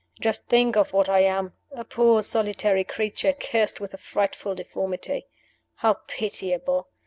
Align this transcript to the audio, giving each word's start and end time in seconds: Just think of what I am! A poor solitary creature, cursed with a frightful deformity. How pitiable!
Just 0.19 0.47
think 0.47 0.75
of 0.75 0.93
what 0.93 1.07
I 1.09 1.19
am! 1.19 1.53
A 1.71 1.85
poor 1.85 2.23
solitary 2.23 2.83
creature, 2.83 3.33
cursed 3.33 3.79
with 3.79 3.93
a 3.93 3.97
frightful 3.99 4.55
deformity. 4.55 5.27
How 5.75 5.97
pitiable! 6.07 6.89